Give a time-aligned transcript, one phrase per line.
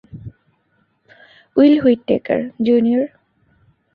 [1.55, 3.05] Will Whitaker, junior!